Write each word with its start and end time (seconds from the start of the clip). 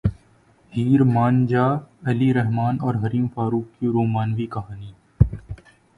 ہیر 0.73 1.01
مان 1.05 1.35
جا 1.45 1.65
علی 2.09 2.33
رحمن 2.33 2.77
اور 2.81 2.95
حریم 3.03 3.27
فاروق 3.33 3.79
کی 3.79 3.87
رومانوی 3.87 4.45
کہانی 4.51 4.91